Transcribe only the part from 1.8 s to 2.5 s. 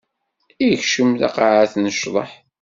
ccḍeḥ.